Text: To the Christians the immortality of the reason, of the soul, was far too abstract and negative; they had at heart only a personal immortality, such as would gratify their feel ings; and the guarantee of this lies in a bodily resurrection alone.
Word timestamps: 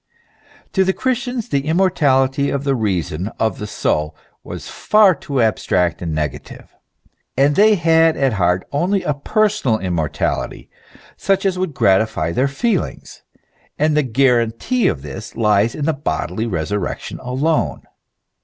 To 0.73 0.83
the 0.83 0.93
Christians 0.93 1.49
the 1.49 1.67
immortality 1.67 2.49
of 2.49 2.63
the 2.63 2.73
reason, 2.73 3.27
of 3.37 3.59
the 3.59 3.67
soul, 3.67 4.15
was 4.43 4.67
far 4.67 5.13
too 5.13 5.39
abstract 5.43 6.01
and 6.01 6.11
negative; 6.11 6.73
they 7.37 7.75
had 7.75 8.17
at 8.17 8.33
heart 8.33 8.67
only 8.71 9.03
a 9.03 9.13
personal 9.13 9.77
immortality, 9.77 10.71
such 11.17 11.45
as 11.45 11.59
would 11.59 11.75
gratify 11.75 12.31
their 12.31 12.47
feel 12.47 12.83
ings; 12.85 13.21
and 13.77 13.95
the 13.95 14.01
guarantee 14.01 14.87
of 14.87 15.03
this 15.03 15.35
lies 15.35 15.75
in 15.75 15.87
a 15.87 15.93
bodily 15.93 16.47
resurrection 16.47 17.19
alone. 17.19 17.83